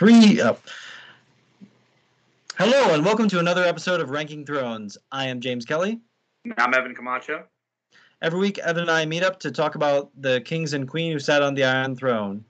[0.00, 0.62] Three up.
[2.56, 4.96] Hello and welcome to another episode of Ranking Thrones.
[5.12, 6.00] I am James Kelly.
[6.56, 7.44] I'm Evan Camacho.
[8.22, 11.18] Every week, Evan and I meet up to talk about the kings and queen who
[11.18, 12.42] sat on the Iron Throne.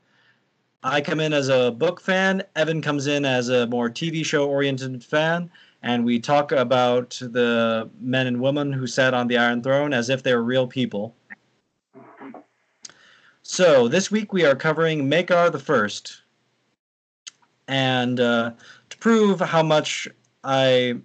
[0.84, 2.44] I come in as a book fan.
[2.54, 5.50] Evan comes in as a more TV show oriented fan,
[5.82, 10.08] and we talk about the men and women who sat on the Iron Throne as
[10.08, 11.16] if they were real people.
[13.42, 16.22] So this week we are covering Maekar the First,
[17.70, 18.50] and uh,
[18.90, 20.08] to prove how much
[20.44, 20.96] I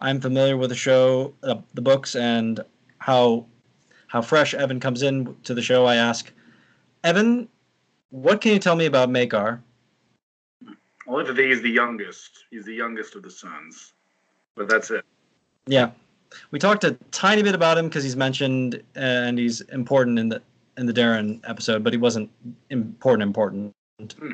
[0.00, 2.60] I'm familiar with the show, uh, the books, and
[2.98, 3.46] how
[4.08, 6.32] how fresh Evan comes in to the show, I ask
[7.04, 7.48] Evan,
[8.10, 9.60] what can you tell me about Maekar?
[11.06, 12.44] Well, that he's the youngest.
[12.50, 13.92] He's the youngest of the sons,
[14.56, 15.04] but that's it.
[15.66, 15.90] Yeah,
[16.50, 20.42] we talked a tiny bit about him because he's mentioned and he's important in the
[20.76, 22.28] in the Daeron episode, but he wasn't
[22.70, 23.22] important.
[23.22, 23.74] Important.
[24.18, 24.32] Hmm.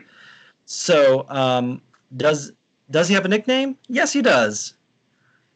[0.66, 1.80] So, um,
[2.16, 2.52] does
[2.90, 3.78] does he have a nickname?
[3.88, 4.74] Yes, he does.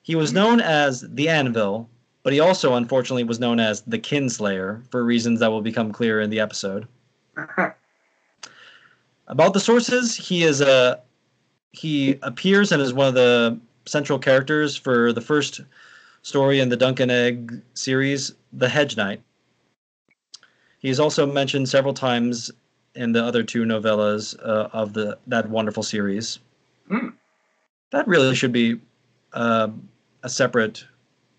[0.02, 1.88] He was known as the Anvil,
[2.22, 6.20] but he also, unfortunately, was known as the Kinslayer for reasons that will become clear
[6.20, 6.88] in the episode.
[9.26, 11.00] About the sources, he is a
[11.72, 15.60] he appears and is one of the central characters for the first
[16.22, 19.22] story in the Dunk and Egg series, The Hedge Knight.
[20.78, 22.50] He is also mentioned several times
[22.94, 26.38] in the other two novellas uh, of the that wonderful series.
[26.88, 27.08] Hmm.
[27.92, 28.80] That really should be
[29.32, 29.68] uh,
[30.22, 30.84] a separate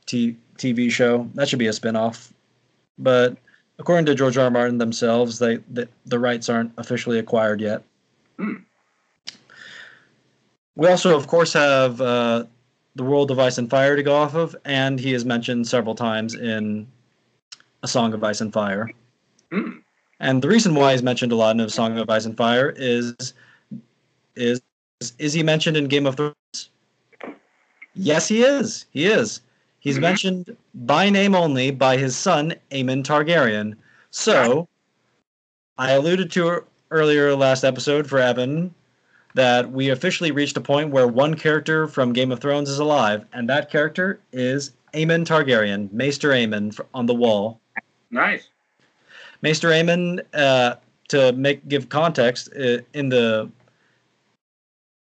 [0.06, 1.30] t- TV show.
[1.36, 2.34] That should be a spin-off.
[2.98, 3.38] But
[3.80, 4.46] according to George R.
[4.46, 4.52] R.
[4.52, 7.84] Martin themselves, they the, the rights aren't officially acquired yet.
[8.38, 8.56] Hmm.
[10.76, 12.46] We also, of course, have uh,
[12.96, 15.96] the World of Ice and Fire to go off of, and he is mentioned several
[15.96, 16.88] times in
[17.84, 18.90] A Song of Ice and Fire.
[19.52, 19.80] Hmm.
[20.22, 22.74] And the reason why he's mentioned a lot in A Song of Ice and Fire
[22.78, 23.34] is
[24.36, 24.62] is
[25.18, 26.70] is he mentioned in Game of Thrones?
[27.96, 28.86] Yes, he is.
[28.92, 29.42] He is.
[29.80, 30.02] He's Mhm.
[30.02, 33.74] mentioned by name only by his son, Aemon Targaryen.
[34.12, 34.68] So,
[35.80, 38.76] I alluded to earlier last episode for Evan
[39.34, 43.26] that we officially reached a point where one character from Game of Thrones is alive,
[43.34, 47.60] and that character is Aemon Targaryen, Maester Aemon on the wall.
[48.12, 48.50] Nice.
[49.41, 50.75] Maester Aemon, uh,
[51.09, 53.50] to make give context, uh, in the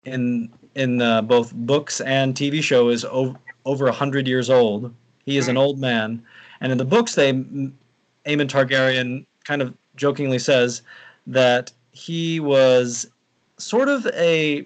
[0.06, 3.36] in in uh, both books and TV show is o-
[3.66, 4.94] over a hundred years old.
[5.26, 6.24] He is an old man,
[6.62, 7.76] and in the books, they Aemon
[8.26, 10.82] Targaryen kind of jokingly says
[11.28, 13.10] that he was
[13.58, 14.66] sort of a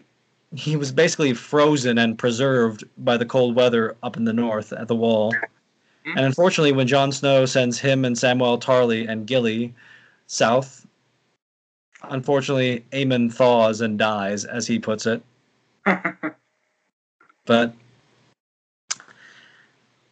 [0.55, 4.87] he was basically frozen and preserved by the cold weather up in the north at
[4.87, 5.33] the wall.
[6.05, 9.73] And unfortunately, when Jon Snow sends him and Samwell Tarly and Gilly
[10.27, 10.85] south,
[12.03, 15.23] unfortunately, Aemon thaws and dies, as he puts it.
[17.45, 17.73] But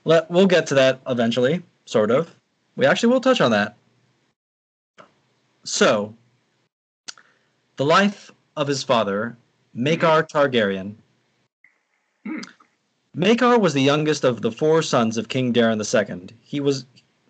[0.03, 2.33] let, we'll get to that eventually, sort of.
[2.75, 3.75] We actually will touch on that.
[5.63, 6.13] So,
[7.77, 9.37] the life of his father,
[9.75, 10.95] Maekar Targaryen.
[12.25, 12.41] Hmm.
[13.15, 16.29] Maekar was the youngest of the four sons of King Daeron II.
[16.39, 16.85] He was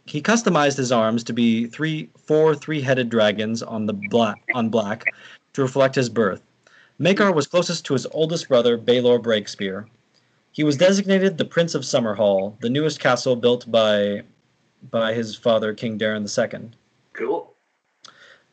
[0.06, 5.06] he customized his arms to be three four three-headed dragons on the black on black
[5.54, 6.44] to reflect his birth.
[7.00, 9.88] Maekar was closest to his oldest brother, Baelor Breakspear.
[10.52, 14.22] He was designated the Prince of Summerhall, the newest castle built by
[14.92, 16.70] by his father, King Daeron II.
[17.14, 17.56] cool.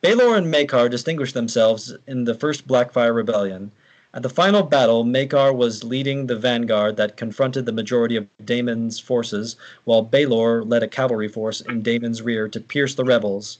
[0.01, 3.71] Baelor and Maekar distinguished themselves in the First Blackfyre Rebellion.
[4.11, 8.99] At the final battle, Maekar was leading the vanguard that confronted the majority of Daemon's
[8.99, 13.59] forces, while Baelor led a cavalry force in Daemon's rear to pierce the rebels.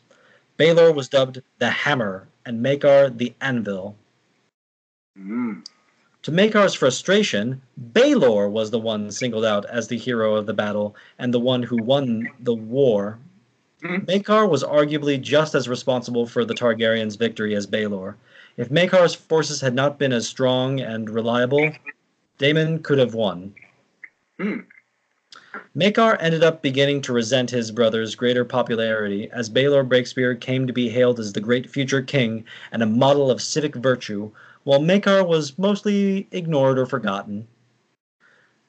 [0.58, 3.96] Baelor was dubbed the Hammer, and Maekar the Anvil.
[5.16, 5.64] Mm.
[6.24, 7.62] To Maekar's frustration,
[7.94, 11.64] Baelor was the one singled out as the hero of the battle and the one
[11.64, 13.20] who won the war.
[13.82, 13.98] Hmm.
[14.00, 18.16] Maekar was arguably just as responsible for the Targaryens' victory as Baelor.
[18.60, 21.72] If Maekar's forces had not been as strong and reliable,
[22.40, 23.56] Daemon could have won.
[24.38, 24.60] Hmm.
[25.74, 30.74] Maekar ended up beginning to resent his brother's greater popularity as Baelor Breakspear came to
[30.74, 34.30] be hailed as the great future king and a model of civic virtue,
[34.66, 37.48] while Maekar was mostly ignored or forgotten.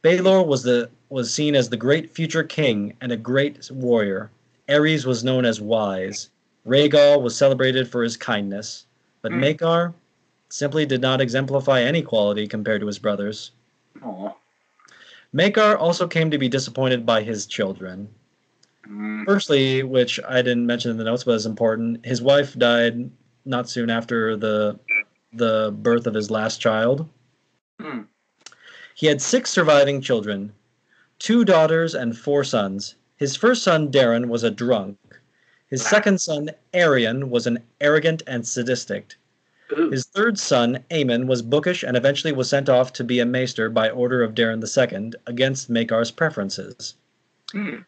[0.04, 4.31] Baelor was the was seen as the great future king and a great warrior.
[4.69, 6.31] Aerys was known as wise.
[6.64, 8.87] Rhaegel was celebrated for his kindness,
[9.22, 9.43] but Hmm.
[9.43, 9.94] Maekar
[10.49, 13.52] simply did not exemplify any quality compared to his brothers.
[14.02, 14.32] Aw.
[15.34, 18.08] Maekar also came to be disappointed by his children.
[18.88, 19.25] Mm.
[19.25, 23.11] Firstly, which I didn't mention in the notes, but is important, his wife died
[23.44, 24.78] not soon after the
[25.32, 27.08] the birth of his last child.
[27.81, 28.00] Hmm.
[28.96, 30.52] He had six surviving children
[31.20, 32.96] two daughters and four sons.
[33.16, 34.99] His first son, Daeron, was a drunk.
[35.70, 39.14] His second son, Aerion, was an arrogant and sadistic.
[39.90, 43.70] His third son, Aemon, was bookish and eventually was sent off to be a maester
[43.70, 46.94] by order of Daeron II against Maekar's preferences.
[47.52, 47.82] Hmm.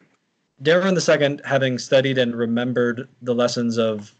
[0.61, 4.15] Daeron II, having studied and remembered the lessons of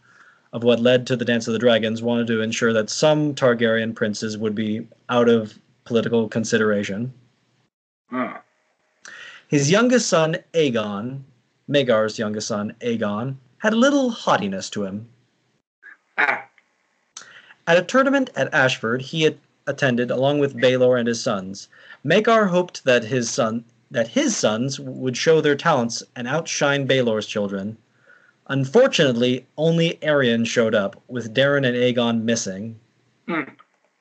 [0.52, 3.92] of what led to the Dance of the Dragons, wanted to ensure that some Targaryen
[3.92, 7.12] princes would be out of political consideration.
[9.48, 11.22] His youngest son, Aegon,
[11.68, 15.08] Maekar's youngest son, Aegon, had a little haughtiness to him.
[16.18, 16.44] Ah.
[17.66, 21.68] At a tournament at Ashford, he had attended along with Baelor and his sons.
[22.04, 27.26] Maekar hoped that his son that his sons would show their talents and outshine Baelor's
[27.26, 27.78] children.
[28.48, 32.78] Unfortunately, only Aerion showed up, with Daeron and Aegon missing.
[33.26, 33.54] Hmm.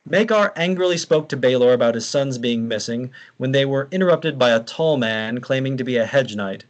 [0.09, 4.50] Maekar angrily spoke to Baelor about his sons being missing when they were interrupted by
[4.50, 6.66] a tall man claiming to be a hedge knight.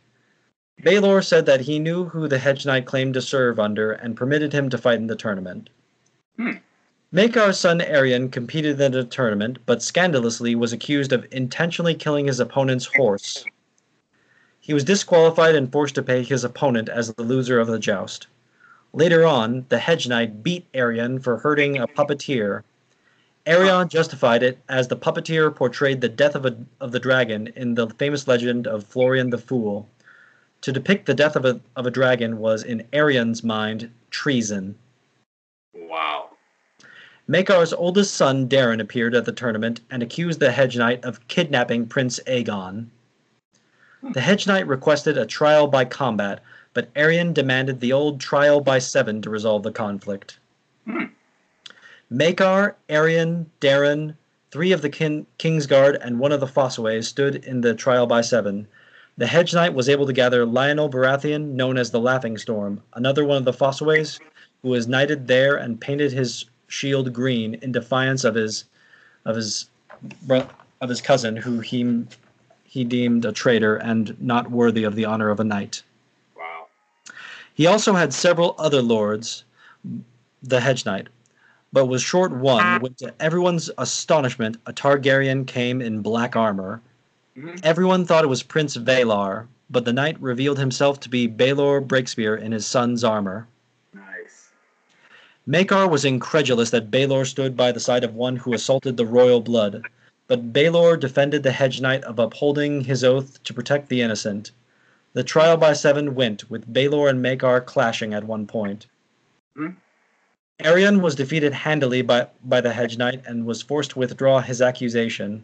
[0.82, 4.54] Baelor said that he knew who the hedge knight claimed to serve under and permitted
[4.54, 5.70] him to fight in the tournament.
[6.38, 6.54] Hmm.
[7.14, 12.40] Maekar's son Aerion competed in the tournament, but scandalously was accused of intentionally killing his
[12.40, 13.46] opponent's horse.
[14.60, 18.26] He was disqualified and forced to pay his opponent as the loser of the joust.
[18.94, 22.64] Later on, the hedge knight beat Aerion for hurting a puppeteer.
[23.46, 27.76] Aerion justified it as the puppeteer portrayed the death of, a, of the dragon in
[27.76, 29.88] the famous legend of Florian the Fool.
[30.64, 34.76] To depict the death of a, of a dragon was, in Aerion's mind, treason.
[35.74, 36.30] Wow.
[37.28, 41.86] Maekar's oldest son, Daeron, appeared at the tournament and accused the hedge knight of kidnapping
[41.88, 42.88] Prince Aegon.
[44.14, 46.42] The hedge knight requested a trial by combat,
[46.74, 50.40] but Aerion demanded the old trial by seven to resolve the conflict.
[50.86, 51.06] Hmm.
[52.10, 54.16] Maekar, Aerion, Daeron,
[54.52, 58.22] three of the kin- Kingsguard, and one of the Fossoways stood in the trial by
[58.22, 58.66] seven.
[59.18, 63.26] The hedge knight was able to gather Lyonel Baratheon, known as the Laughing Storm, another
[63.26, 64.20] one of the Fossoways,
[64.62, 68.66] who was knighted there and painted his shield green in defiance of his
[69.26, 69.70] of his
[70.30, 72.06] of his cousin, who he
[72.64, 75.84] he deemed a traitor and not worthy of the honor of a knight.
[76.36, 76.66] Wow.
[77.54, 79.44] He also had several other lords,
[80.42, 81.08] the Hedge Knight,
[81.72, 86.82] but was short one when, to everyone's astonishment, a Targaryen came in black armor.
[87.38, 87.60] Mhm.
[87.64, 92.40] Everyone thought it was Prince Valarr, but the knight revealed himself to be Baelor Breakspear
[92.40, 93.48] in his son's armor.
[93.94, 94.52] Nice.
[95.48, 99.42] Maekar was incredulous that Baelor stood by the side of one who assaulted the royal
[99.42, 99.82] blood,
[100.28, 104.52] but Baelor defended the Hedge Knight of upholding his oath to protect the innocent.
[105.14, 108.86] The trial by seven went, with Baelor and Maekar clashing at one point.
[109.56, 109.70] Hmm.
[110.60, 114.62] Aerion was defeated handily by, by the Hedge Knight and was forced to withdraw his
[114.62, 115.44] accusation.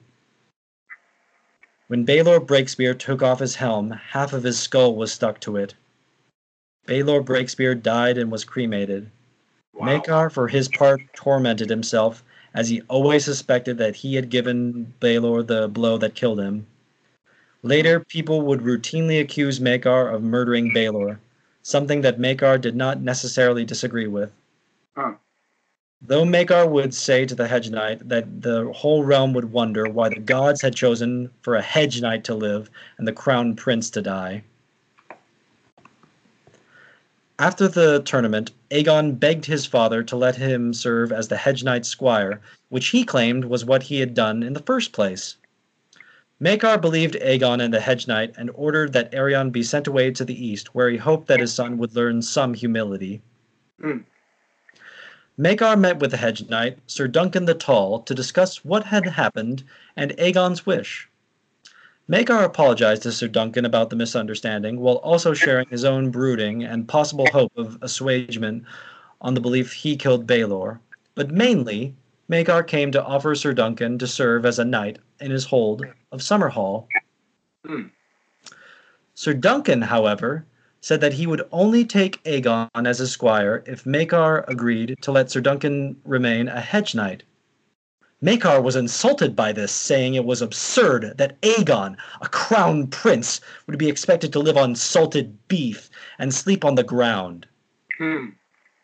[1.89, 5.73] When Baelor Breakspear took off his helm, half of his skull was stuck to it.
[6.85, 9.09] Baelor Breakspear died and was cremated.
[9.73, 9.87] Wow.
[9.87, 15.41] Maekar, for his part, tormented himself, as he always suspected that he had given Baelor
[15.41, 16.67] the blow that killed him.
[17.63, 21.17] Later, people would routinely accuse Maekar of murdering Baelor,
[21.63, 24.31] something that Maekar did not necessarily disagree with.
[24.95, 25.13] Huh.
[26.01, 30.09] Though Maekar would say to the Hedge Knight that the whole realm would wonder why
[30.09, 34.01] the gods had chosen for a Hedge Knight to live and the Crown Prince to
[34.01, 34.43] die.
[37.37, 41.89] After the tournament, Aegon begged his father to let him serve as the Hedge Knight's
[41.89, 45.35] squire, which he claimed was what he had done in the first place.
[46.41, 50.23] Maekar believed Aegon and the Hedge Knight and ordered that Aerion be sent away to
[50.23, 53.21] the east, where he hoped that his son would learn some humility.
[53.81, 53.99] Hmm.
[55.39, 59.63] Maekar met with the Hedge Knight, Sir Duncan the Tall, to discuss what had happened
[59.95, 61.07] and Aegon's wish.
[62.09, 66.89] Maekar apologized to Sir Duncan about the misunderstanding, while also sharing his own brooding and
[66.89, 68.65] possible hope of assuagement
[69.21, 70.79] on the belief he killed Baelor.
[71.15, 71.95] But mainly,
[72.29, 76.19] Maekar came to offer Sir Duncan to serve as a knight in his hold of
[76.19, 76.89] Summerhall.
[77.65, 77.83] Hmm.
[79.15, 80.45] Sir Duncan, however,
[80.81, 85.29] said that he would only take Aegon as his squire if Maekar agreed to let
[85.29, 87.23] Sir Duncan remain a hedge knight.
[88.21, 93.77] Maekar was insulted by this, saying it was absurd that Aegon, a crown prince, would
[93.77, 97.47] be expected to live on salted beef and sleep on the ground.
[97.97, 98.31] Hmm.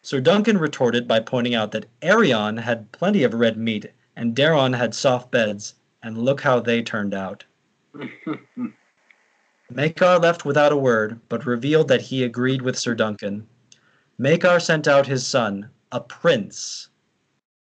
[0.02, 4.78] Sir Duncan retorted by pointing out that Aerion had plenty of red meat and Daeron
[4.78, 7.44] had soft beds, and look how they turned out.
[9.74, 13.48] Maekar left without a word, but revealed that he agreed with Sir Duncan.
[14.19, 16.89] Maekar sent out his son, a prince.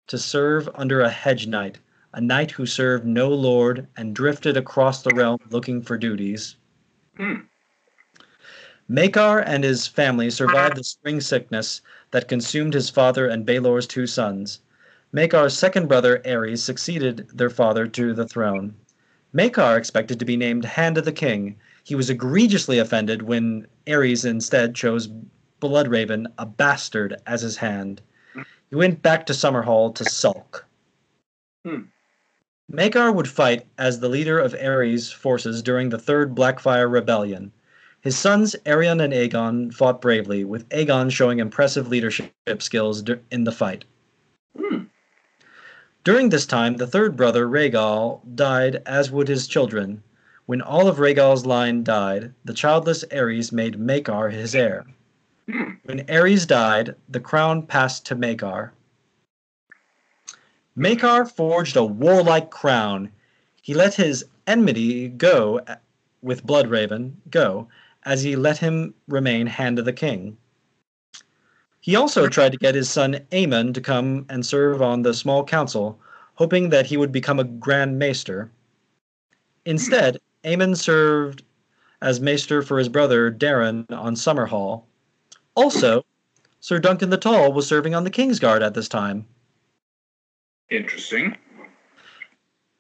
[0.06, 1.78] to serve under a hedge knight,
[2.12, 6.56] a knight who served no lord and drifted across the realm looking for duties.
[7.16, 7.46] Hmm.
[8.90, 11.80] Maekar and his family survived the spring sickness
[12.10, 14.60] that consumed his father and Baelor's two sons.
[15.14, 18.74] Maekar's second brother, Aerys, succeeded their father to the throne.
[19.32, 21.56] Maekar expected to be named Hand of the King.
[21.84, 25.08] He was egregiously offended when Aerys instead chose
[25.60, 28.00] Bloodraven, a bastard, as his hand.
[28.70, 30.64] He went back to Summerhall to sulk.
[31.64, 31.82] Hmm.
[32.72, 37.52] Maekar would fight as the leader of Aerys' forces during the Third Blackfyre Rebellion.
[38.00, 43.52] His sons Aerion and Aegon fought bravely, with Aegon showing impressive leadership skills in the
[43.52, 43.84] fight.
[44.58, 44.84] Hmm.
[46.02, 50.02] During this time, the third brother, Rhaegel, died, as would his children.
[50.46, 54.84] When all of Rhaegel's line died, the childless Aerys made Maekar his heir.
[55.50, 55.72] Hmm.
[55.84, 58.72] When Aerys died, the crown passed to Maekar.
[60.76, 63.10] Maekar forged a warlike crown.
[63.62, 65.60] He let his enmity go
[66.20, 67.68] with Bloodraven go,
[68.04, 70.36] as he let him remain Hand of the King.
[71.80, 75.42] He also tried to get his son Aemon to come and serve on the small
[75.44, 75.98] council,
[76.34, 78.50] hoping that he would become a Grand Maester.
[79.64, 81.42] Instead, Aemon served
[82.00, 84.84] as Maester for his brother Daeron on Summerhall.
[85.54, 86.04] Also,
[86.60, 89.26] Sir Duncan the Tall was serving on the Kingsguard at this time.
[90.70, 91.36] Interesting.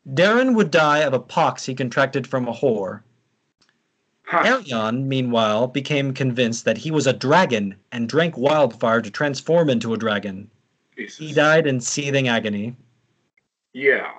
[0.08, 3.02] Darren would die of a pox he contracted from a whore.
[4.24, 4.42] Huh.
[4.42, 9.92] Aerion, meanwhile, became convinced that he was a dragon and drank wildfire to transform into
[9.92, 10.50] a dragon.
[10.96, 11.18] Jesus.
[11.18, 12.76] He died in seething agony.
[13.72, 14.10] Yeah.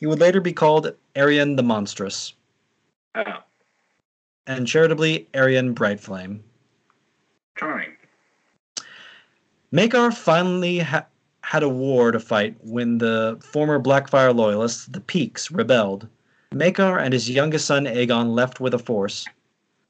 [0.00, 2.32] He would later be called Aerion the Monstrous,
[3.14, 3.42] Oh,
[4.46, 6.40] and charitably Aerion Brightflame.
[7.58, 7.96] charming.
[9.72, 11.06] Maekar finally ha-
[11.42, 16.08] had a war to fight when the former Blackfyre loyalists, the Peakes, rebelled.
[16.52, 19.26] Maekar and his youngest son Aegon left with a force.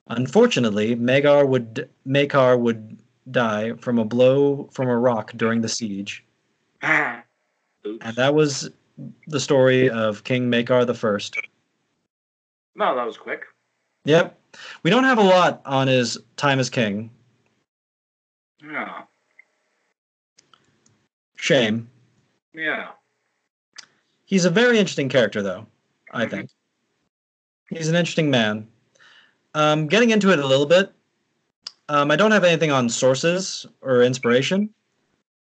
[0.09, 2.99] Unfortunately, Maekar would Maekar would
[3.31, 6.25] die from a blow from a rock during the siege,
[6.83, 7.23] Ah.
[7.85, 8.71] And that was
[9.26, 11.37] the story of King Maekar the First.
[12.75, 13.45] No, that was quick.
[14.04, 14.38] Yep,
[14.83, 17.11] we don't have a lot on his time as king.
[18.62, 19.02] Yeah.
[21.37, 21.88] Shame.
[22.52, 22.90] Yeah.
[24.25, 25.66] He's a very interesting character, though.
[26.12, 26.30] I Mhm.
[26.30, 26.50] think
[27.71, 28.69] he's an interesting man.
[29.54, 30.92] Um, getting into it a little bit,
[31.88, 34.73] um, I don't have anything on sources or inspiration,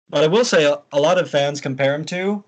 [0.10, 2.44] but I will say a, a lot of fans compare him to.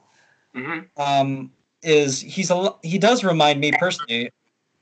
[0.53, 4.31] Hmm Um, is he's a he does remind me personally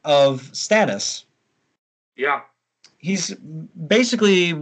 [0.04, 1.26] of Stannis.
[2.16, 2.42] Yeah.
[2.98, 3.34] He's
[3.88, 4.54] basically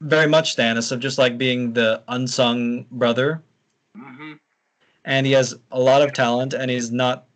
[0.00, 3.42] very much Stannis of just like being the unsung brother,
[3.96, 4.34] hmm
[5.04, 7.26] and he has a lot of talent, and he's not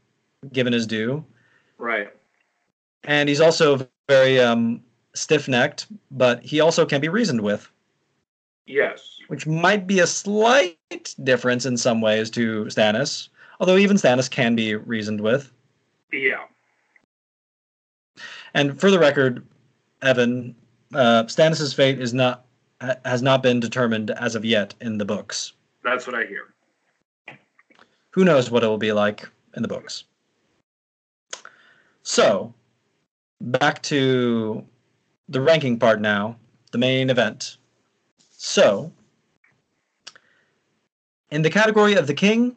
[0.53, 1.25] given his due.
[1.79, 2.13] Right.
[3.05, 4.83] and he's also very um,
[5.15, 7.71] stiff-necked, but he also can be reasoned with,
[8.67, 9.12] Yes.
[9.29, 13.29] Which might be a slight difference in some ways to Stannis.
[13.61, 15.53] Although even Stannis can be reasoned with.
[16.13, 16.45] Yeah.
[18.55, 19.47] And for the record,
[20.03, 20.55] Evan,
[20.95, 22.45] uh, Stannis's fate is not
[22.81, 25.53] ha- has not been determined as of yet in the books.
[25.85, 26.53] That's what I hear.
[28.11, 30.05] Who knows what it will be like in the books?
[32.03, 32.53] So,
[33.41, 34.65] back to
[35.29, 36.37] the ranking part now,
[36.73, 37.57] the main event.
[38.31, 38.93] So,
[41.33, 42.57] in the category of the king,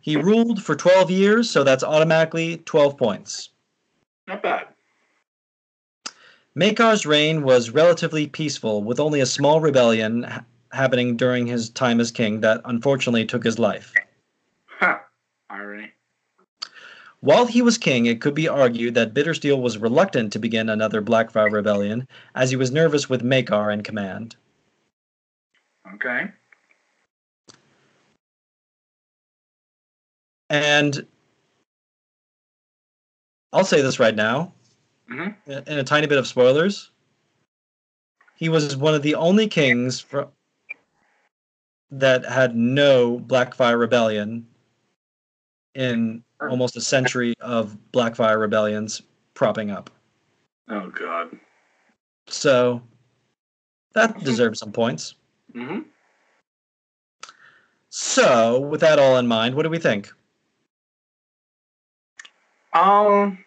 [0.00, 3.50] he ruled for 12 years, so that's automatically 12 points.
[4.26, 4.66] Not bad.
[6.58, 12.00] Maekar's reign was relatively peaceful, with only a small rebellion ha- happening during his time
[12.00, 13.92] as king that unfortunately took his life.
[14.78, 15.02] Ha.
[15.50, 15.92] Irony.
[17.20, 21.02] While he was king, it could be argued that Bittersteel was reluctant to begin another
[21.02, 24.36] Blackfyre rebellion, as he was nervous with Maekar in command.
[25.94, 26.30] Okay.
[30.50, 31.06] And
[33.52, 34.52] I'll say this right now,
[35.08, 36.90] hmm in a tiny bit of spoilers.
[38.36, 40.04] He was one of the only kings
[41.90, 44.46] that had no Blackfyre rebellion
[45.74, 49.02] in almost a century of Blackfyre rebellions
[49.34, 49.90] propping up.
[50.68, 51.38] Oh God.
[52.26, 52.82] So
[53.94, 55.14] that deserves some points.
[55.52, 55.80] hmm
[57.90, 60.12] So, with that all in mind, what do we think?
[62.74, 63.44] Um.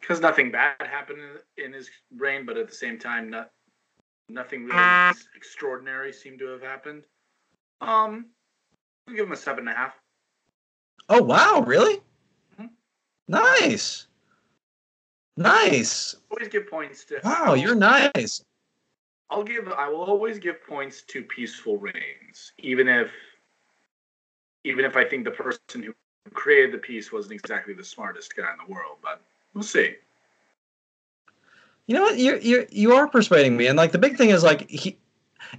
[0.00, 1.18] Because nothing bad happened
[1.56, 3.50] in, his reign, but at the same time, not
[4.28, 7.04] Nothing really extraordinary seemed to have happened.
[7.80, 8.26] Um,
[9.06, 9.94] I'll give him a seven and a half.
[11.08, 12.00] Oh wow, really?
[12.60, 12.70] Mhm.
[13.28, 14.08] Nice.
[15.36, 16.16] Nice.
[16.30, 17.20] Always give points to.
[17.22, 18.44] Wow, you're nice.
[19.30, 19.68] I'll give.
[19.68, 23.12] I will always give points to Peaceful Reigns, even if,
[24.64, 25.94] even if I think the person who
[26.34, 28.98] created the piece wasn't exactly the smartest guy in the world.
[29.02, 29.20] But
[29.54, 29.94] we'll see.
[31.86, 32.18] You know what?
[32.18, 34.98] You you you are persuading me, and like the big thing is like he,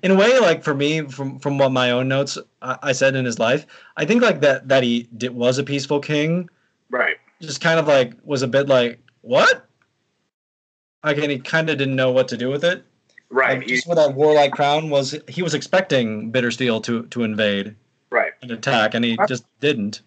[0.03, 3.15] in a way, like for me, from from what my own notes I, I said
[3.15, 6.49] in his life, I think like that that he did, was a peaceful king,
[6.89, 7.15] Right.
[7.41, 9.65] just kind of like was a bit like what,
[11.03, 12.83] like and he kind of didn't know what to do with it.
[13.29, 13.59] Right.
[13.59, 17.73] Like, He, just with that warlike crown was he was expecting Bittersteel to to invade
[18.09, 18.33] right.
[18.41, 20.01] and attack, and he just didn't.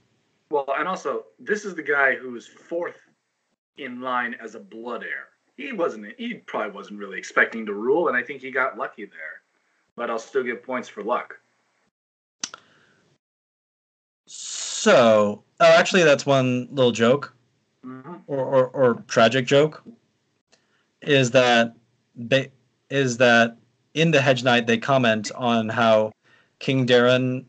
[0.51, 2.99] Well, and also, this is the guy who's fourth
[3.79, 5.29] in line as a blood heir.
[5.57, 6.07] He wasn't.
[6.19, 9.43] He probably wasn't really expecting to rule, and I think he got lucky there.
[9.97, 11.39] But I'll still give points for luck.
[14.27, 17.35] So, oh, actually, that's one little joke.
[17.85, 18.17] Mm-hmm.
[18.27, 19.83] or, or, or tragic joke
[21.01, 21.75] is that
[22.15, 22.51] they
[22.91, 23.57] is that
[23.95, 26.13] in the Hedge Knight they comment on how
[26.59, 27.47] King Daeron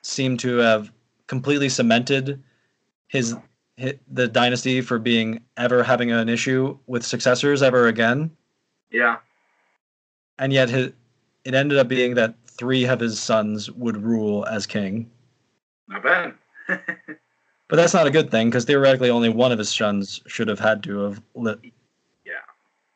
[0.00, 0.90] seemed to have
[1.30, 2.42] completely cemented
[3.06, 3.36] his,
[3.78, 8.30] hi the dynasty for being ever having an issue with successors ever again,
[8.90, 9.18] Yeah.
[10.40, 10.92] and yet his,
[11.44, 15.08] it ended up being that three of his sons would rule as king.
[15.88, 16.34] Not bad.
[17.68, 20.58] But that's not a good thing because theoretically only one of his sons should have
[20.58, 21.60] had to have lit.
[22.26, 22.42] Yeah.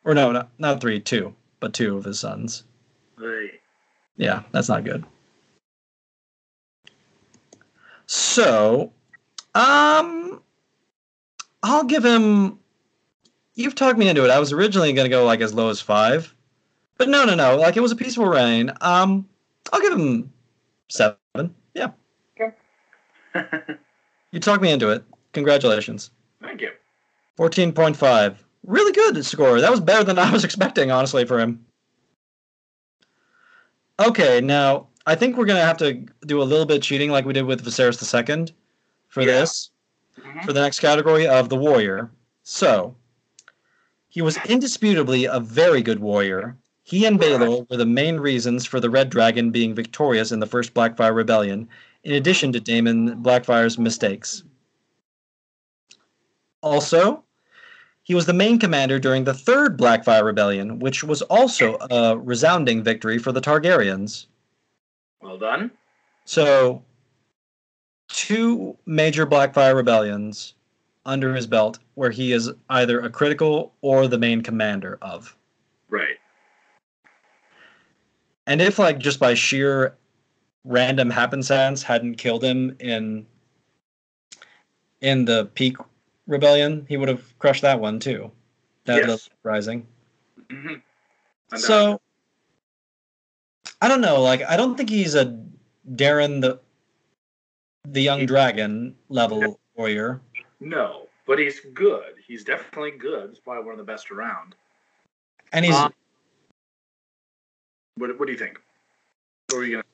[0.05, 2.65] Or no, not, not three, two, but two of his sons.
[3.17, 3.61] Hey.
[4.17, 5.05] Yeah, that's not good.
[8.07, 8.93] So,
[9.55, 10.43] um,
[11.63, 12.59] I'll give him.
[13.55, 14.31] You've talked me into it.
[14.31, 16.35] I was originally going to go like as low as five,
[16.99, 17.57] but no, no, no.
[17.57, 18.73] Like it was a peaceful reign.
[18.81, 19.29] Um,
[19.73, 20.33] I'll give him
[20.89, 21.55] seven.
[21.75, 21.91] Yeah,
[24.33, 25.05] you talked me into it.
[25.33, 26.11] Congratulations.
[26.43, 26.71] Thank you.
[27.39, 28.37] 14.5.
[28.67, 29.61] Really good score.
[29.61, 31.65] That was better than I was expecting, honestly, for him.
[33.99, 37.25] Okay, now I think we're going to have to do a little bit cheating like
[37.25, 38.55] we did with Viserys II
[39.09, 39.27] for Yeah.
[39.27, 39.71] this,
[40.19, 40.45] Mhm.
[40.45, 42.11] for the next category of the warrior.
[42.43, 42.97] So,
[44.09, 46.57] he was indisputably a very good warrior.
[46.83, 50.47] He and Baelor were the main reasons for the Red Dragon being victorious in the
[50.47, 51.69] first Blackfyre Rebellion,
[52.03, 54.43] in addition to Daemon Blackfyre's mistakes.
[56.63, 57.25] Also,
[58.03, 62.83] he was the main commander during the Third Blackfyre Rebellion, which was also a resounding
[62.83, 64.27] victory for the Targaryens.
[65.25, 65.71] Well done.
[66.27, 66.83] So,
[68.09, 70.55] two major Blackfyre rebellions
[71.07, 75.35] under his belt where he is either a critical or the main commander of.
[75.89, 76.19] Right.
[78.47, 79.97] And if, like, just by sheer
[80.65, 83.27] random happenstance hadn't killed him in
[85.01, 85.77] in the peak
[86.27, 88.31] rebellion, he would have crushed that one too.
[88.85, 89.29] That Yes.
[89.43, 89.87] rising.
[90.51, 90.75] hmm
[91.57, 92.01] So
[93.85, 94.23] I don't know.
[94.23, 95.39] Like I don't think he's a
[95.95, 96.59] Daeron the
[97.87, 100.23] the young dragon level warrior.
[100.59, 102.15] no, but he's good.
[102.27, 103.29] He's definitely good.
[103.29, 104.55] He's probably one of the best around.
[105.53, 105.93] And he's Um,
[107.97, 108.59] What, what do you think?
[109.51, 109.85] What are you gonna?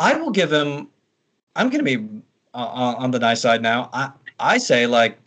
[0.00, 0.88] I will give him.
[1.54, 2.08] I'm going to be
[2.54, 3.88] uh, on on the nice side now.
[3.92, 5.20] I I say like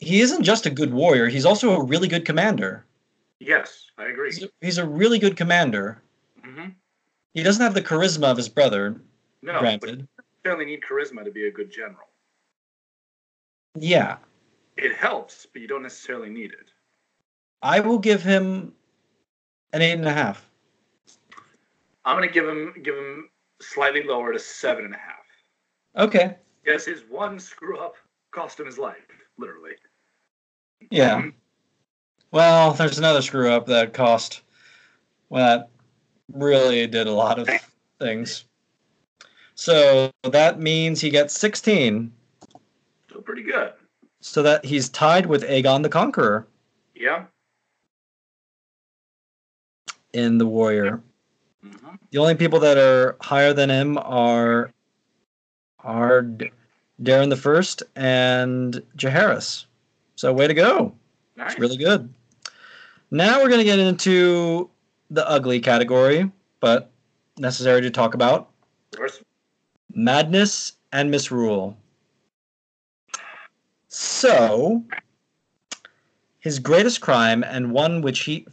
[0.00, 1.28] he isn't just a good warrior.
[1.28, 2.84] He's also a really good commander.
[3.44, 4.30] Yes, I agree.
[4.30, 6.00] He's a, he's a really good commander.
[6.44, 6.68] hmm
[7.34, 9.02] He doesn't have the charisma of his brother,
[9.42, 10.00] No, but granted.
[10.00, 12.06] you certainly need charisma to be a good general.
[13.78, 14.18] Yeah,
[14.76, 16.70] It helps, but you don't necessarily need it.
[17.62, 18.74] I will give him
[19.72, 20.48] an eight and a half.
[22.04, 25.24] I'm gonna give him give him slightly lower to seven and a half.
[25.96, 26.36] Okay.
[26.66, 27.94] Yes, his one screw up
[28.32, 29.06] cost him his life,
[29.38, 29.72] literally.
[30.90, 31.30] Yeah.
[32.32, 34.42] Well, there's another screw up that cost.
[35.28, 35.68] Well, that
[36.32, 37.48] really did a lot of
[37.98, 38.44] things.
[39.54, 42.10] So that means he gets 16.
[43.08, 43.72] Still pretty good.
[44.20, 46.46] So that he's tied with Aegon the Conqueror
[46.94, 47.24] Yeah.
[50.12, 51.02] in the Warrior.
[51.62, 54.72] hmm The only people that are higher than him are
[55.80, 56.50] are D-
[57.02, 59.66] Daeron the First and Jaehaerys.
[60.14, 60.94] So way to go.
[61.36, 61.52] Nice.
[61.52, 62.12] It's really good.
[63.14, 64.70] Now we're going to get into
[65.10, 66.90] the ugly category, but
[67.36, 68.48] necessary to talk about
[69.92, 71.76] madness and misrule.
[73.88, 74.82] So,
[76.40, 78.46] His greatest crime, and one which he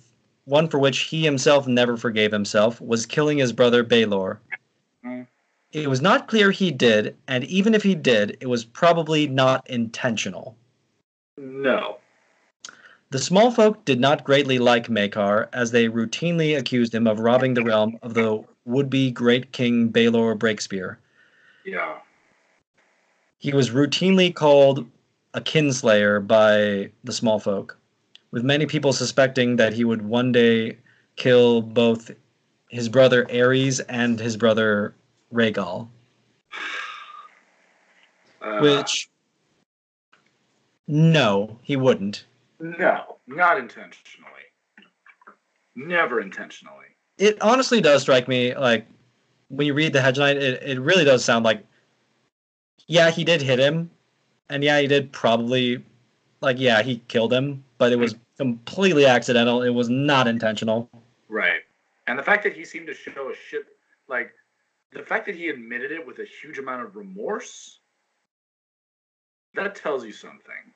[0.44, 4.40] one for which he himself never forgave himself, was killing his brother Baelor.
[5.06, 5.26] Mm.
[5.72, 9.70] It was not clear he did, and even if he did, it was probably not
[9.70, 10.58] intentional.
[11.38, 11.99] No.
[13.12, 17.56] The small folk did not greatly like Maekar, as they routinely accused him of robbing
[17.56, 20.98] the realm of the would-be great king Baelor Breakspear.
[21.66, 21.98] Yeah.
[23.40, 24.88] He was routinely called
[25.34, 27.80] a kinslayer by the small folk,
[28.30, 30.78] with many people suspecting that he would one day
[31.16, 32.12] kill both
[32.70, 34.94] his brother Aerys and his brother
[35.34, 35.88] Rhaegel,
[38.42, 39.10] Uh, which
[40.88, 42.24] no, he wouldn't.
[42.60, 44.30] No, not intentionally.
[45.76, 46.86] Never intentionally.
[47.18, 48.86] It honestly does strike me like
[49.50, 51.66] when you read the headline, it, it really does sound like
[52.88, 53.92] yeah, he did hit him,
[54.50, 55.84] and yeah, he did probably
[56.42, 59.62] like yeah, he killed him, but it was completely accidental.
[59.62, 60.90] It was not intentional.
[61.28, 61.62] Right.
[62.08, 63.66] And the fact that he seemed to show a shit
[64.08, 64.32] like
[64.92, 67.80] the fact that he admitted it with a huge amount of remorse
[69.54, 70.74] that tells you something.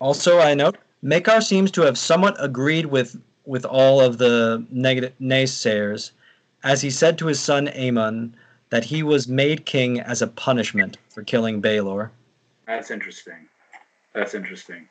[0.00, 5.12] Also, I note Maekar seems to have somewhat agreed with with all of the negative
[5.20, 6.12] naysayers,
[6.62, 8.32] as he said to his son Aemon
[8.70, 12.10] that he was made king as a punishment for killing Baelor.
[12.66, 13.48] That's interesting.
[14.14, 14.88] That's interesting.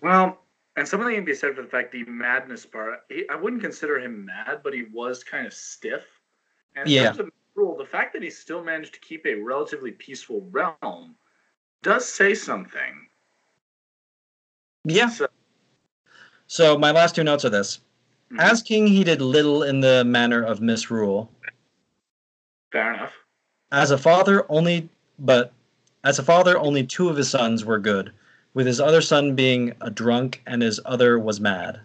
[0.00, 0.38] Well,
[0.76, 3.00] and something can be said for the fact the madness part.
[3.08, 6.04] He, I wouldn't consider him mad, but he was kind of stiff.
[6.74, 7.04] And in Yeah.
[7.06, 11.16] terms of rule, the fact that he still managed to keep a relatively peaceful realm
[11.82, 13.08] does say something.
[14.84, 15.08] Yeah.
[15.08, 15.26] So,
[16.46, 17.80] So my last two notes are this:
[18.30, 18.40] Mhm.
[18.40, 21.30] as king, he did little in the manner of misrule.
[22.72, 23.12] fair enough.
[23.70, 24.88] As a father, only
[25.20, 25.52] but
[26.02, 28.12] as a father, only two of his sons were good,
[28.52, 31.80] with his other son being a drunk and his other was mad.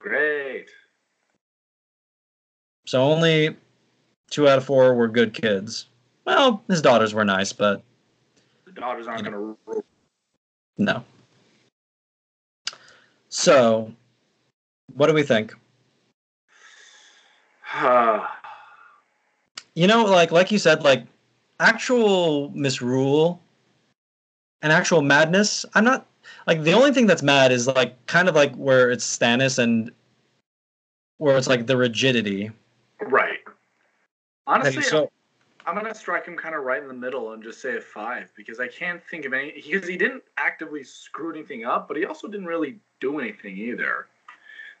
[0.00, 0.68] Great.
[2.86, 3.56] So only
[4.28, 5.86] two out of four were good kids.
[6.26, 7.82] Well, his daughters were nice, but
[8.66, 9.84] The daughters aren't You to rule.
[10.76, 11.04] no.
[13.32, 13.90] So,
[14.94, 15.54] what do we think?
[19.74, 21.06] You know, like like you said, like
[21.58, 23.40] actual misrule
[24.60, 25.64] and actual madness.
[25.72, 26.06] I'm not
[26.46, 29.90] like the only thing that's mad is like kind of like where it's Stannis and
[31.16, 32.50] where it's like the rigidity.
[33.00, 33.38] right.
[34.46, 35.10] Honestly, so
[35.66, 38.32] I'm gonna strike him kind of right in the middle and just say a five
[38.36, 42.04] because I can't think of any because he didn't actively screw anything up, but he
[42.04, 44.06] also didn't really do anything either.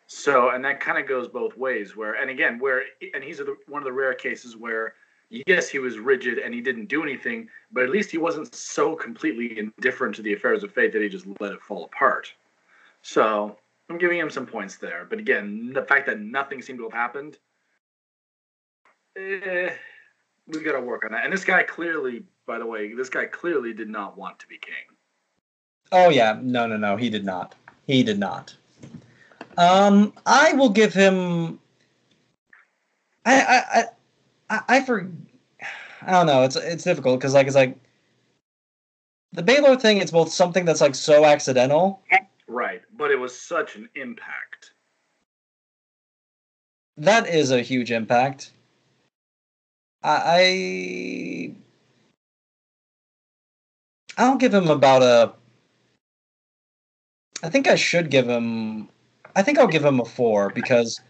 [0.06, 1.96] So, and that kind of goes both ways.
[1.96, 4.94] Where, and again, where, and he's one of the rare cases where,
[5.30, 8.94] yes, he was rigid and he didn't do anything, but at least he wasn't so
[8.94, 12.32] completely indifferent to the affairs of fate that he just let it fall apart.
[13.00, 13.56] So,
[13.88, 15.06] I'm giving him some points there.
[15.08, 17.38] But again, the fact that nothing seemed to have happened,
[19.16, 19.70] eh,
[20.46, 21.24] we got to work on that.
[21.24, 24.58] And this guy clearly, by the way, this guy clearly did not want to be
[24.58, 24.96] king.
[25.92, 27.54] Oh yeah, no, no, no, he did not.
[27.86, 28.54] He did not.
[29.58, 31.58] Um, I will give him.
[33.26, 33.84] I I I
[34.50, 35.08] I, I for.
[36.02, 36.42] I don't know.
[36.42, 37.76] It's it's difficult because like it's like.
[39.34, 42.02] The Baelor thing, it's both something that's like so accidental.
[42.46, 44.72] Right, but it was such an impact.
[46.98, 48.50] That is a huge impact.
[50.04, 51.54] I
[54.18, 55.32] I'll give him about a.
[57.42, 58.88] I think I should give him.
[59.34, 61.00] I think I'll give him a four because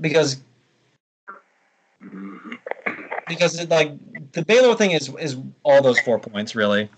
[0.00, 0.36] because
[3.26, 3.92] because it, like
[4.32, 6.90] the Baelor thing is is all those four points really.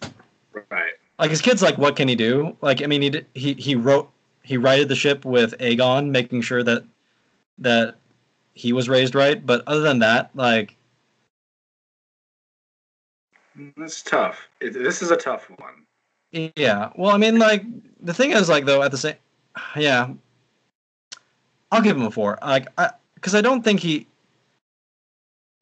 [0.70, 0.92] Right.
[1.18, 2.56] Like his kid's like, what can he do?
[2.60, 4.10] Like I mean, he he he wrote
[4.42, 6.84] he righted the ship with Aegon, making sure that
[7.58, 7.96] that
[8.58, 9.44] he was raised right.
[9.44, 10.76] But other than that, like
[13.76, 14.48] It's tough.
[14.60, 15.84] It, this is a tough one.
[16.56, 16.90] yeah.
[16.96, 17.64] Well, I mean, like
[18.00, 19.16] the thing is, like though, at the same,
[19.76, 20.10] yeah,
[21.72, 22.38] I'll give him a four.
[22.42, 24.06] Like I because I don't think he.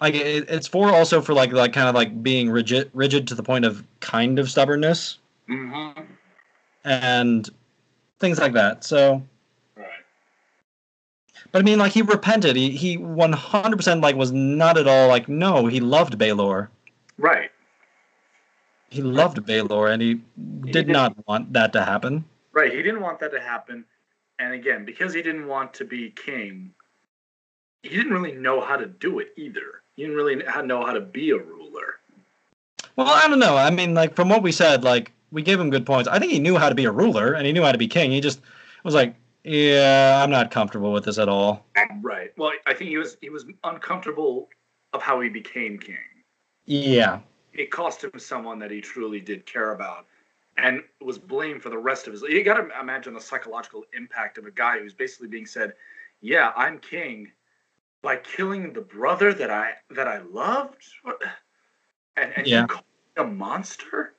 [0.01, 3.35] Like it, it's four also for like like kind of like being rigid rigid to
[3.35, 6.03] the point of kind of stubbornness Mm-hmm.
[6.85, 7.49] and
[8.19, 8.85] things like that.
[8.85, 9.23] So.
[11.57, 12.55] But I mean, like he repented.
[12.55, 15.69] He he one hundred percent like was not at all like no.
[15.69, 16.69] He loved Baelor.
[17.17, 17.51] Right.
[18.91, 20.21] He loved Baelor, and he
[20.61, 20.89] did did.
[20.89, 22.27] not want that to happen.
[22.53, 22.71] Right.
[22.71, 23.87] He didn't want that to happen.
[24.39, 26.73] And again, because he didn't want to be king,
[27.83, 29.81] he didn't really know how to do it either.
[29.95, 32.01] He didn't really know how to be a ruler.
[32.97, 33.57] Well, I don't know.
[33.57, 36.07] I mean, like from what we said, like we gave him good points.
[36.07, 37.89] I think he knew how to be a ruler and he knew how to be
[37.89, 38.11] king.
[38.11, 38.43] He just
[38.85, 39.15] was like,
[39.47, 41.65] yeah, I'm not comfortable with this at all.
[42.03, 42.33] Right.
[42.37, 44.49] Well, I think he was he was uncomfortable
[44.93, 45.97] of how he became king.
[46.65, 47.21] Yeah.
[47.53, 50.07] It cost him someone that he truly did care about,
[50.59, 52.23] and was blamed for the rest of his.
[52.23, 52.33] life.
[52.33, 55.75] You got to imagine the psychological impact of a guy who's basically being said,
[56.21, 57.31] "Yeah, I'm king,"
[58.03, 60.85] by killing the brother that I that I loved,
[62.17, 62.63] and and Yeah.
[62.63, 64.17] you call me a monster.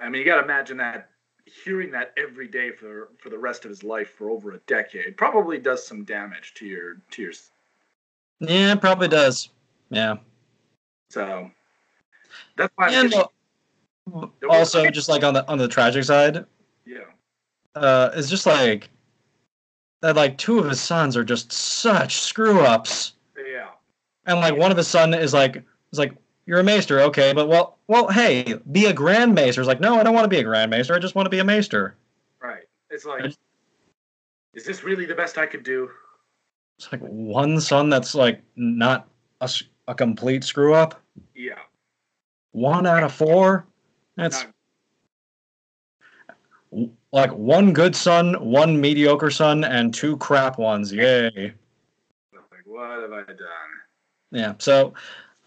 [0.00, 1.10] I mean, you got to imagine that
[1.64, 5.16] hearing that every day for for the rest of his life for over a decade
[5.16, 7.32] probably does some damage to your to your.
[8.40, 9.50] Yeah, it probably does.
[9.90, 10.16] Yeah.
[11.10, 11.50] So
[12.56, 12.90] that's why.
[12.92, 13.14] And
[14.48, 16.44] also, just like on the on the tragic side,
[16.86, 16.98] yeah.
[17.74, 18.88] uh, it's just like
[20.00, 20.16] that.
[20.16, 23.68] Like two of his sons are just such screw ups, Yeah.
[24.26, 26.14] and like one of his son is like is like
[26.48, 29.60] you're a maester, okay, but well, well, hey, be a grand maester.
[29.60, 30.94] It's like no, I don't want to be a grand maester.
[30.94, 31.94] I just want to be a maester.
[32.40, 32.64] Right.
[32.88, 33.34] It's like, I-
[34.54, 35.90] is this really the best I could do?
[36.78, 39.08] It's like one son that's like not
[39.42, 40.98] a complete screw up.
[41.34, 41.58] Yeah.
[42.52, 43.66] One out of four.
[44.16, 44.46] That's
[46.72, 50.90] Not- like one good son, one mediocre son, and two crap ones.
[50.94, 51.52] Yay.
[52.32, 53.36] like, what have I done?
[54.30, 54.54] Yeah.
[54.58, 54.94] So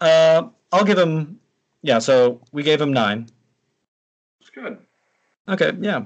[0.02, 1.38] uh, I'll give him.
[1.82, 1.98] Yeah.
[1.98, 3.28] So we gave him nine.
[4.40, 4.78] It's good.
[5.48, 5.72] Okay.
[5.80, 6.04] Yeah.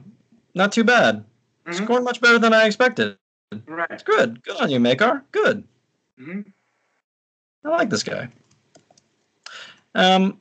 [0.55, 1.25] Not too bad.
[1.67, 1.75] Mhm.
[1.75, 3.17] Scored much better than I expected.
[3.67, 3.91] Right.
[3.91, 4.43] It's good.
[4.43, 5.23] Good on you, Maekar.
[5.33, 5.65] Good.
[6.19, 6.41] hmm
[7.65, 8.29] I like this guy.
[9.95, 10.41] Um,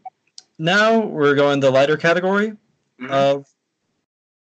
[0.60, 2.56] now we're going the lighter category
[3.00, 3.10] Mhm.
[3.10, 3.48] of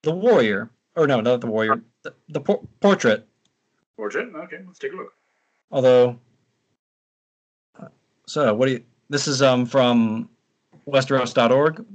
[0.03, 3.25] the warrior, or no, not the warrior, the, the por- portrait.
[3.95, 4.29] Portrait.
[4.35, 5.13] Okay, let's take a look.
[5.71, 6.19] Although,
[7.79, 7.87] uh,
[8.27, 8.83] so what do you?
[9.09, 10.29] This is um from
[10.87, 11.85] Westeros.org.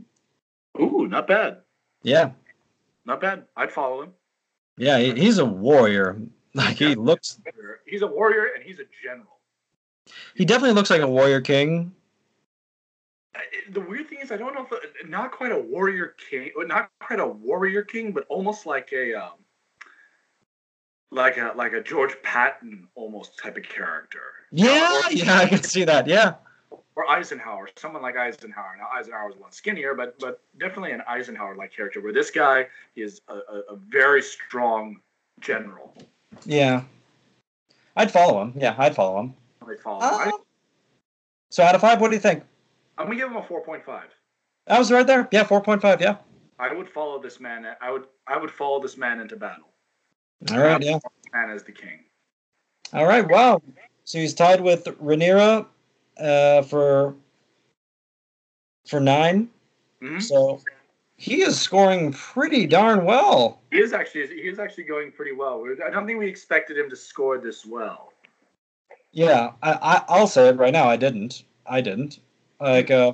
[0.80, 1.58] Ooh, not bad.
[2.02, 2.30] Yeah,
[3.04, 3.44] Not bad.
[3.56, 4.12] I'd follow him.
[4.76, 6.18] yeah, he, he's a warrior.
[6.54, 7.38] Like he looks,
[7.86, 9.38] He's a warrior and he's a general.
[10.34, 11.94] he definitely looks like a warrior king.
[13.70, 17.20] The weird thing is, I don't know if not quite a warrior king, not quite
[17.20, 19.32] a warrior king, but almost like a um,
[21.10, 24.20] like a like a George Patton almost type of character.
[24.50, 26.06] Yeah, Or- yeah, I can see that.
[26.06, 26.34] Yeah,
[26.96, 28.76] or Eisenhower, someone like Eisenhower.
[28.78, 32.00] Now Eisenhower was a lot skinnier, but but definitely an Eisenhower-like character.
[32.00, 35.00] Where this guy is a, a, a very strong
[35.40, 35.94] general.
[36.44, 36.82] yeah.
[37.94, 38.54] I'd follow him.
[38.56, 39.34] Yeah, I'd follow him.
[39.68, 40.32] I'd follow him.
[40.32, 40.38] Uh,
[41.50, 42.42] so out of five, what do you think?
[42.96, 44.08] I, I'm gonna give him a four point five.
[44.66, 45.28] I was right there.
[45.30, 46.00] Yeah, four point five.
[46.00, 46.16] Yeah.
[46.58, 47.66] I would follow this man.
[47.80, 49.68] I would I would follow this man into battle.
[50.50, 50.82] All right.
[50.82, 50.98] Yeah.
[51.34, 52.00] Man as the king.
[52.92, 53.28] All right.
[53.28, 53.60] Wow.
[54.04, 55.66] So he's tied with Rhaenyra
[56.18, 57.14] uh, for
[58.86, 59.48] for 9
[60.02, 60.20] Mhm.
[60.20, 60.60] So
[61.16, 63.60] he is scoring pretty darn well.
[63.70, 65.64] He is actually he is actually going pretty well.
[65.84, 68.12] I don't think we expected him to score this well.
[69.12, 70.88] Yeah, I, I I'll say it right now.
[70.88, 71.44] I didn't.
[71.66, 72.18] I didn't.
[72.58, 73.12] Like, uh,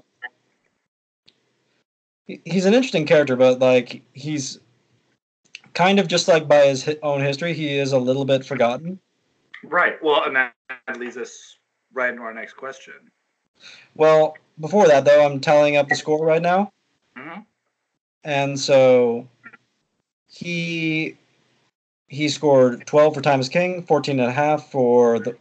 [2.27, 4.61] he- he's an interesting character, but like he's
[5.75, 8.99] kind of just like by his own history, he is a little bit forgotten.
[9.65, 10.03] Right.
[10.03, 10.55] Well, and that
[10.97, 11.57] leads us
[11.93, 12.95] right into our next question.
[13.95, 16.73] Well, before that though, I'm tallying up the score right now.
[17.17, 17.41] hmm
[18.25, 19.27] and so
[20.29, 21.17] he
[22.09, 25.37] he scored 12 for Time as King, 14 and a half for the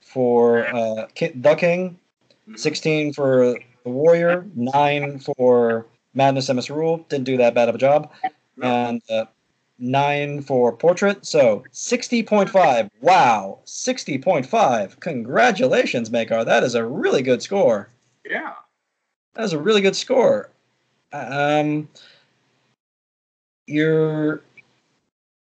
[0.00, 1.98] for uh, the King,
[2.56, 6.98] 16 for the Warrior, nine for Madness and Misrule.
[7.08, 8.12] Didn't do that bad of a job,
[8.62, 9.24] and uh,
[9.78, 11.24] nine for Portrait.
[11.26, 12.88] So 60.5.
[13.00, 15.00] Wow, 60.5.
[15.00, 16.44] Congratulations, Maekar.
[16.44, 17.88] That is a really good score.
[18.24, 18.54] Yeah.
[19.34, 20.50] That is a really good score.
[21.12, 21.88] Um,
[23.66, 24.42] you're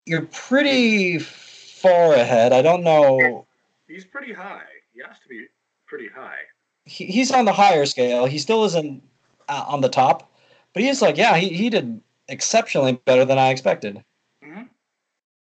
[0.05, 2.53] you're pretty far ahead.
[2.53, 3.45] I don't know.
[3.87, 4.63] He's pretty high.
[4.93, 5.45] He has to be
[5.85, 6.39] pretty high.
[6.85, 8.25] He, he's on the higher scale.
[8.25, 9.03] He still isn't
[9.47, 10.31] uh, on the top,
[10.73, 14.03] but he's like, yeah, he, he did exceptionally better than I expected.
[14.43, 14.63] hmm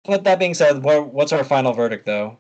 [0.06, 2.38] But that being said, what's our final verdict though?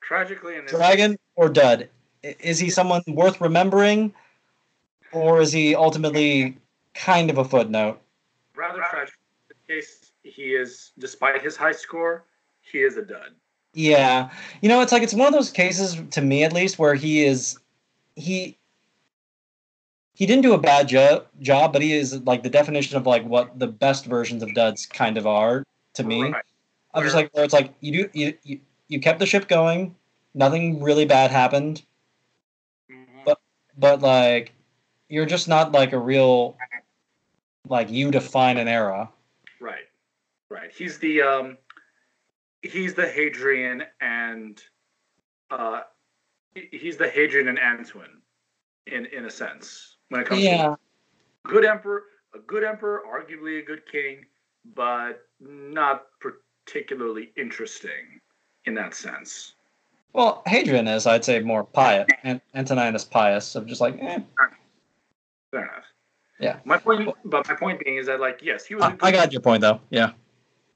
[0.00, 1.88] Tragically, in this Dragon or Dud?
[2.22, 4.14] Is he someone worth remembering,
[5.12, 6.56] or is he ultimately
[6.94, 8.00] kind of a footnote?
[8.56, 9.14] rather tragic
[9.50, 12.24] in this case, he is, despite his high score,
[12.62, 13.34] he is a dud.
[13.74, 14.30] Yeah.
[14.62, 17.24] You know, it's like it's one of those cases to me at least where he
[17.24, 17.58] is
[18.14, 18.56] he
[20.16, 23.22] he didn't do a bad jo- job, but he is like the definition of like
[23.26, 26.22] what the best versions of duds kind of are to me.
[26.30, 26.42] Right.
[26.94, 29.94] I'm just like where it's like you do you, you you kept the ship going,
[30.34, 31.82] nothing really bad happened,
[32.90, 33.24] Mhm.
[33.26, 33.40] But-
[33.76, 34.52] but like
[35.10, 36.56] you're just not like a real
[37.68, 39.10] like you define an era.
[39.60, 39.86] Right,
[40.48, 40.72] right.
[40.72, 41.58] He's the um,
[42.62, 44.62] he's the Hadrian and
[45.50, 45.82] uh,
[46.54, 48.22] he's the Hadrian and Antoine,
[48.86, 50.68] in in a sense when it comes Yeah.
[50.68, 50.78] to
[51.44, 54.26] good emperor, a good emperor, arguably a good king,
[54.74, 58.20] but not particularly interesting
[58.64, 59.54] in that sense.
[60.12, 64.20] Well, Hadrian is, I'd say, more pious, and Antoninus Pius, of just like, eh.
[65.50, 65.84] Fair enough.
[66.38, 66.58] Yeah.
[66.64, 68.84] My point, but my point being is that like yes, he was.
[68.84, 69.80] a I, good I got your point though.
[69.90, 70.12] Yeah.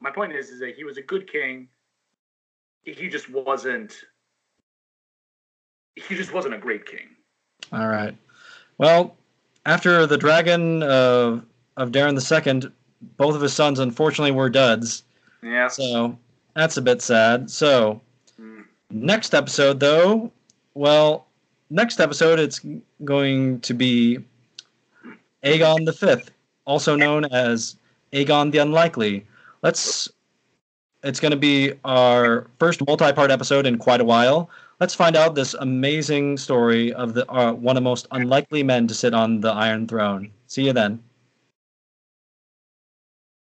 [0.00, 1.68] my point is, is that he was a good king.
[2.84, 3.94] He just wasn't.
[5.96, 7.08] He just wasn't a great king.
[7.72, 8.16] All right.
[8.78, 9.16] Well,
[9.66, 11.44] after the dragon of
[11.76, 12.70] of Daeron II,
[13.16, 15.04] both of his sons unfortunately were duds.
[15.42, 15.68] Yeah.
[15.68, 16.18] So
[16.54, 17.50] that's a bit sad.
[17.50, 18.00] So
[18.40, 18.64] Mm.
[18.90, 20.32] next episode, though,
[20.74, 21.26] well,
[21.68, 22.60] next episode it's
[23.04, 24.18] going to be
[25.44, 26.30] Aegon the Fifth,
[26.64, 27.76] also known as
[28.12, 29.26] Aegon the Unlikely.
[29.62, 30.08] Let's.
[31.02, 34.50] It's going to be our first multi-part episode in quite a while.
[34.80, 38.86] Let's find out this amazing story of the uh, one of the most unlikely men
[38.88, 40.32] to sit on the Iron Throne.
[40.46, 41.02] See you then.